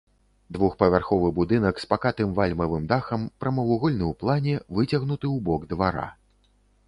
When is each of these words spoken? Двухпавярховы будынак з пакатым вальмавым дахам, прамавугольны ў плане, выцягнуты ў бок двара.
Двухпавярховы 0.55 1.27
будынак 1.39 1.75
з 1.83 1.89
пакатым 1.91 2.29
вальмавым 2.39 2.83
дахам, 2.93 3.21
прамавугольны 3.45 4.05
ў 4.11 4.13
плане, 4.23 4.55
выцягнуты 4.77 5.25
ў 5.35 5.37
бок 5.51 5.61
двара. 5.75 6.07